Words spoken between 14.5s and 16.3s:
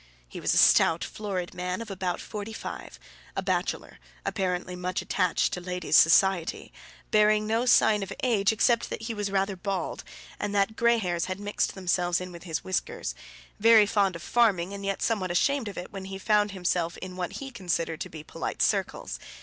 and yet somewhat ashamed of it when he